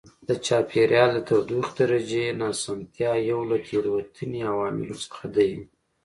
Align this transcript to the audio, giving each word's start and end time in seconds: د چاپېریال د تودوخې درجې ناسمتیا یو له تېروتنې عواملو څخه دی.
د 0.29 0.29
چاپېریال 0.45 1.09
د 1.13 1.19
تودوخې 1.27 1.73
درجې 1.79 2.25
ناسمتیا 2.41 3.11
یو 3.29 3.39
له 3.49 3.57
تېروتنې 3.65 4.41
عواملو 4.51 4.95
څخه 5.05 5.25
دی. 5.35 5.51